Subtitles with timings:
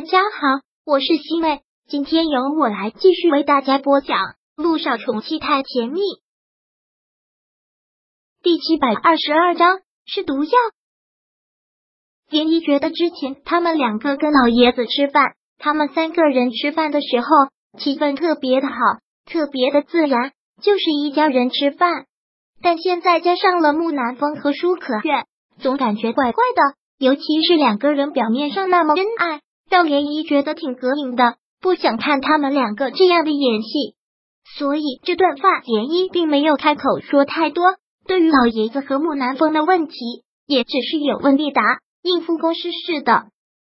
[0.00, 4.16] 大家好，我是西妹，今天由我来继续为大家播讲
[4.56, 6.00] 《路上宠妻太甜蜜》
[8.42, 10.50] 第七百二十二章是毒药。
[12.30, 17.26] 连依觉得之前他们两个跟老爷子吃饭，他们三个人吃饭的时候
[17.78, 18.74] 气氛特别的好，
[19.26, 20.32] 特别的自然，
[20.62, 22.06] 就是一家人吃饭。
[22.62, 25.26] 但现在加上了木南风和舒可月，
[25.58, 26.78] 总感觉怪怪的。
[26.96, 33.94] 尤其是两个人表面上那么恩爱，让涟漪觉得挺膈应的，不想看他们两个这样的演戏。
[34.58, 37.76] 所以这顿饭，涟漪并没有开口说太多。
[38.04, 39.94] 对于老爷子和木南风的问题，
[40.46, 41.62] 也只是有问必答，
[42.02, 43.28] 应付公事似的。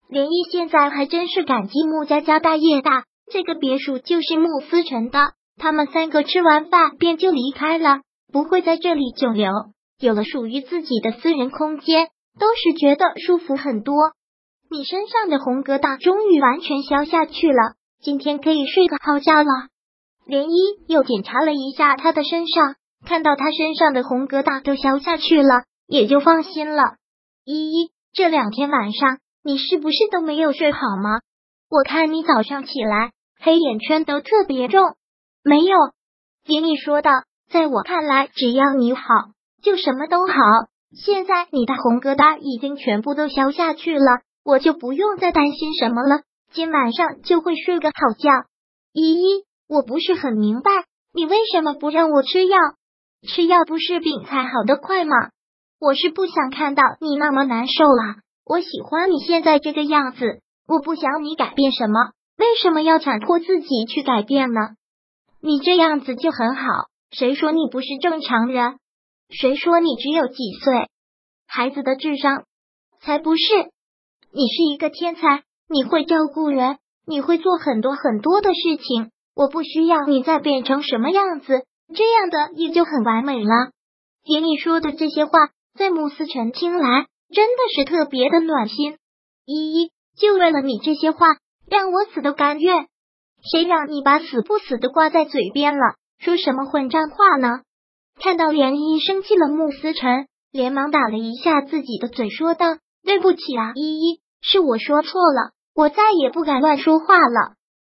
[0.10, 5.34] 涟漪现在还真是感激穆家家大业大，这个别墅就是穆思成的。
[5.58, 8.00] 他们三个吃完饭便就离开了，
[8.32, 9.52] 不会在这里久留，
[10.00, 12.08] 有了属于自己的私人空间。
[12.40, 13.94] 都是觉得舒服很多。
[14.72, 19.68] 你身上的红疙瘩终于完全消下去了，今天可以睡个好觉了。
[20.26, 20.56] 连依
[20.88, 26.96] 又检查了一下他的身上，看到他身上的红疙瘩都消下去了，也就放心了。
[27.44, 31.20] 依依，这两天晚上你是不是都没有睡好吗？
[31.70, 34.96] 我看你早上起来黑眼圈都特别重。
[35.44, 35.76] 没有，
[36.48, 37.12] 涟漪说道，
[37.52, 39.02] 在我看来，只要你好，
[39.62, 40.34] 就什么都好。
[40.96, 46.22] 现在你的红疙瘩已经全部都消下去了，我就不用再担心什么了。
[46.52, 48.30] 今晚上就会睡个好觉。
[48.92, 50.72] 依依，我不是很明白，
[51.14, 52.58] 你为什么不让我吃药？
[53.28, 55.16] 吃药不是病才好的快吗？
[55.80, 58.16] 我是不想看到你那么难受了。
[58.44, 62.12] 我喜欢你现在这个样子，我不想你改变什么。
[62.38, 64.60] 为什么要强迫自己去改变呢？
[65.40, 66.64] 你这样子就很好。
[67.12, 68.80] 谁说你不是正常人？
[69.30, 70.90] 谁说你只有几岁？
[71.48, 72.44] 孩子的智商
[73.00, 73.72] 才不是！
[74.34, 79.12] 你是一个天才，你会照顾人，你会做很多很多的事情。
[79.36, 83.72] 我不需要你再变成什么样子，这样的也就很完美了。
[84.24, 85.32] 听你说的这些话，
[85.78, 88.98] 在穆思辰听来真的是特别的暖心。
[89.46, 91.28] 依依，就为了你这些话，
[91.68, 92.88] 让我死都甘愿。
[93.52, 95.96] 谁让你把死不死的挂在嘴边了？
[96.20, 97.62] 说什么混账话呢？
[98.20, 107.56] 看到涟漪生气了，穆思辰连忙打了一下自己的嘴，说道：“对不起啊，依依，是我说错了，我再也不敢乱说话了。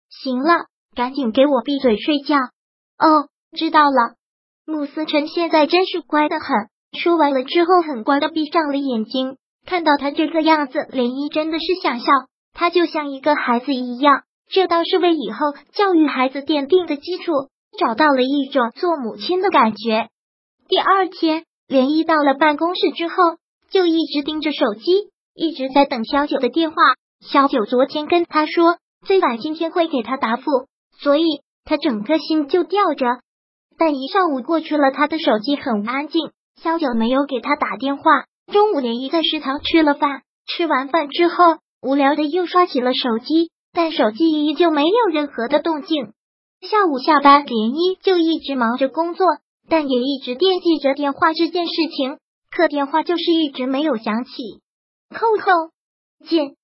[0.10, 2.36] 行了，赶紧给我闭嘴睡觉。”
[2.98, 4.16] 哦，知道了。
[4.66, 9.38] 穆思辰现在真是乖的很，说完了之后，很乖的闭上了眼睛。
[9.66, 12.06] 看到他这个样子，涟漪真的是想笑。
[12.54, 17.32] 他就像一个孩子一样，这倒是为以后教育孩子奠定的基础，
[17.78, 20.10] 找到了一种做母亲的感觉。
[20.68, 23.16] 第二天，连漪到了办公室之后，
[23.76, 26.78] 就一直盯着手机，一直在等小九的电话。
[27.20, 30.44] 小九昨天跟他说，最晚今天会给他答复，
[30.98, 31.26] 所以
[31.66, 33.06] 他整颗心就吊着。
[33.78, 38.04] 但一上午过去了，他的手机很安静，小九没有给他打电话。
[38.50, 41.36] 中午，连一在食堂吃了饭，吃完饭之后，
[41.82, 46.14] 无聊的又刷起了手机，但手机依旧没有任何的动静。
[46.62, 49.28] 下午下班，连漪就一直忙着工作。
[49.68, 52.20] 但也一直惦记着电话这件事情，
[52.56, 54.32] 可电话就是一直没有响起。
[55.10, 55.74] 扣扣，
[56.26, 56.56] 见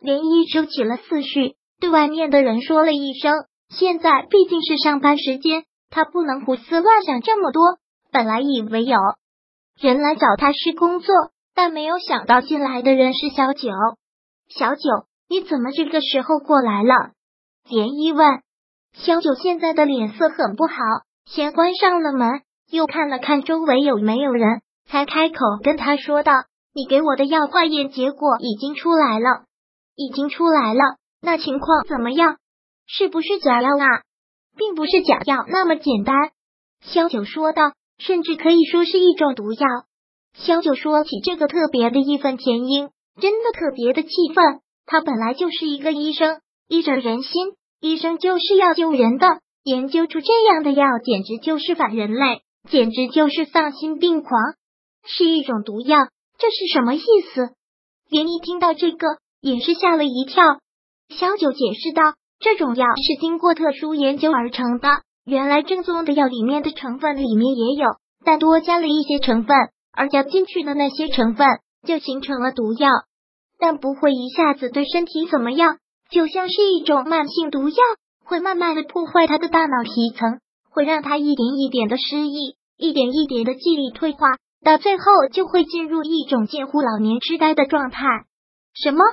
[0.00, 3.34] 连漪收起了思绪，对外面的人说了一声
[3.68, 7.62] ：“现在毕竟是上班时间，他不能胡思乱想这么多。”
[8.10, 8.96] 本来以为有
[9.78, 11.14] 人来找他是工作，
[11.54, 13.68] 但没有想到进来的人是小九。
[14.48, 14.80] 小九，
[15.28, 16.94] 你怎么这个时候过来了？
[17.68, 18.40] 连漪问。
[18.94, 20.74] 小九现在的脸色很不好。
[21.26, 26.32] 先关上了门，又看了看周围有没有人，才开口跟他说道
[26.74, 29.44] ：“你给我的药化验结果已经出来了，
[29.96, 30.80] 已经出来了。
[31.20, 32.36] 那情况怎么样？
[32.86, 34.02] 是不是假药啊？
[34.56, 36.16] 并不是假药那么简单。”
[36.82, 39.66] 萧九说道：“甚至可以说是一种毒药。”
[40.36, 42.90] 萧九说起这个特别的义愤填膺，
[43.20, 44.60] 真的特别的气愤。
[44.84, 49.26] 他本来就是一个医生，医者仁心，医生就是要救人的。
[49.62, 54.30] 研究出这样的药，简直就是反人类，简直就是丧心病狂，
[55.06, 55.98] 是一种毒药。
[56.38, 57.00] 这是什么意
[57.32, 57.54] 思？
[58.10, 59.06] 连一听到这个，
[59.40, 60.42] 也是吓了一跳。
[61.08, 64.88] 小九解释道：“这种药是经过特殊研究而成的，
[65.24, 67.88] 原来正宗的药里面的成分里面也有，
[68.24, 69.56] 但多加了一些成分，
[69.92, 71.46] 而加进去的那些成分
[71.86, 72.90] 就形成了毒药，
[73.58, 75.78] 但不会一下子对身体怎么样，
[76.10, 77.76] 就像是一种慢性毒药。”
[78.26, 80.40] 会慢慢的破坏他的大脑皮层，
[80.70, 84.28] 会让他一点一点的失忆，一点一点的记忆退化，
[84.64, 88.02] 到最后就会进入一种近乎老年痴呆的状态。
[88.74, 89.04] 什么？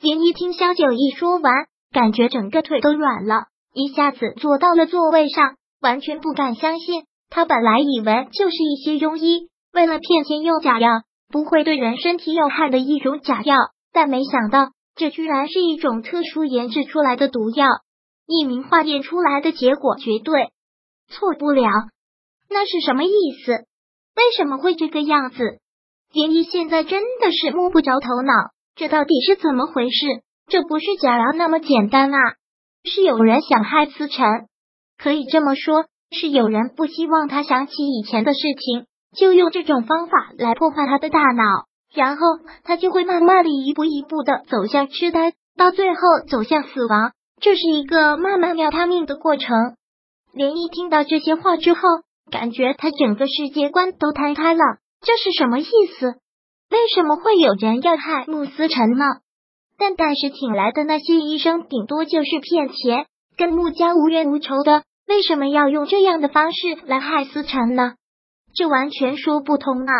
[0.00, 1.52] 连一听萧九一说完，
[1.92, 7.04] 感觉整个腿都软了，一下子坐到了座位上，完全不敢相信。
[7.30, 10.90] 他本来以为就是一些庸医为了骗钱用假药，
[11.30, 13.56] 不会对人身体有害的一种假药，
[13.92, 17.66] 但没想到这居然是一种特殊研制出来的毒药。
[18.26, 20.52] 一名化验出来的结果绝对
[21.08, 21.70] 错不了。
[22.50, 23.10] 那是什么意
[23.44, 23.64] 思？
[24.16, 25.36] 为什么会这个样子？
[26.12, 28.32] 连一现在真的是摸不着头脑，
[28.74, 30.06] 这到底是怎么回事？
[30.48, 32.18] 这不是假药那么简单啊！
[32.84, 34.48] 是有人想害思辰，
[34.98, 38.86] 可以这么说，是有人不希望他想起以前的事情，
[39.16, 42.26] 就用这种方法来破坏他的大脑，然后
[42.64, 47.12] 他就会慢慢的一步一步的走向痴呆，到最后走向死亡。
[47.40, 49.76] 这是一个慢慢要他命的过程。
[50.34, 51.80] 连一听到这些话之后，
[52.30, 54.60] 感觉他整个世界观都摊开了。
[55.00, 55.64] 这是什么意
[55.98, 56.14] 思？
[56.70, 59.04] 为什么会有人要害穆思辰呢？
[59.76, 67.94] 但但是请来的那些医生，顶多就是骗钱，跟穆家无冤无仇的，为什么要用这样的方式来害思辰呢？
[68.54, 69.92] 这完全说不通啊！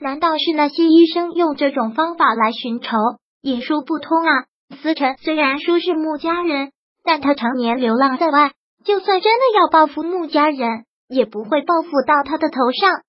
[0.00, 2.96] 难道是那些医生用这种方法来寻仇？
[3.40, 4.44] 也说不通啊！
[4.82, 6.72] 思辰虽然说是穆家人，
[7.04, 8.52] 但他常年流浪在外，
[8.84, 13.02] 就算真的要报复穆家人，也不会报复到他的头上。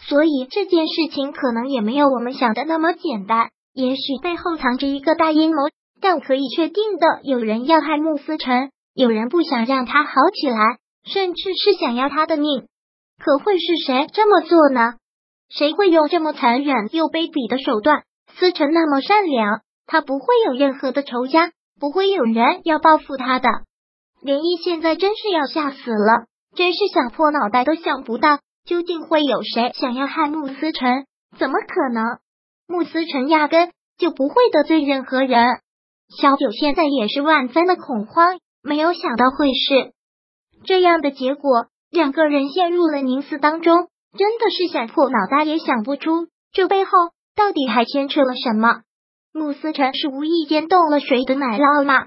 [0.00, 5.62] 所以这件事情可能也没有我们想的那么简单，也许背后藏着一个大阴谋。
[6.00, 12.68] 但可以确定的，有人要害穆思辰，有人不想让他好起来，甚至是想要他的命。
[13.18, 14.94] 可会是谁这么做呢？
[15.48, 18.04] 谁会用这么残忍又卑鄙的手段？
[18.38, 19.62] 思辰那么善良。
[19.90, 21.50] 他不会有任何的仇家，
[21.80, 23.48] 不会有人要报复他的。
[24.22, 31.06] 连毅现在真是要吓死了，真是想破脑袋都想不到，究竟会有谁想要害穆思辰？
[31.38, 32.18] 怎么可能？
[32.66, 35.60] 穆思辰压根就不会得罪任何人。
[36.20, 39.92] 小九现在也是万分的恐慌，没有想到会是
[40.64, 46.90] 这样的结果，两个人陷入了凝思当中，真的是想破脑袋也想不出，这背后
[47.36, 48.80] 到底还牵扯了什么。
[49.32, 52.06] 穆思辰是无意间动了谁的奶酪吗？